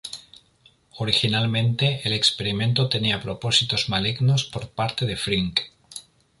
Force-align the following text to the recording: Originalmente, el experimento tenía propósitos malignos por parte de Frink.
Originalmente, 0.97 2.01
el 2.05 2.13
experimento 2.13 2.89
tenía 2.89 3.21
propósitos 3.21 3.87
malignos 3.87 4.45
por 4.45 4.69
parte 4.71 5.05
de 5.05 5.15
Frink. 5.15 5.59